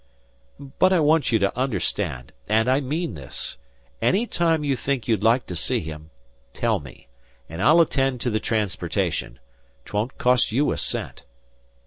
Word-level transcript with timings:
"But 0.79 0.91
I 0.91 0.99
want 0.99 1.31
you 1.31 1.37
to 1.37 1.55
understand 1.55 2.31
and 2.49 2.67
I 2.67 2.79
mean 2.79 3.13
this 3.13 3.57
any 4.01 4.25
time 4.25 4.63
you 4.63 4.75
think 4.75 5.07
you'd 5.07 5.21
like 5.21 5.45
to 5.45 5.55
see 5.55 5.79
him, 5.79 6.09
tell 6.55 6.79
me, 6.79 7.07
and 7.47 7.61
I'll 7.61 7.81
attend 7.81 8.19
to 8.21 8.31
the 8.31 8.39
transportation. 8.39 9.37
'Twon't 9.85 10.17
cost 10.17 10.51
you 10.51 10.71
a 10.71 10.77
cent." 10.77 11.23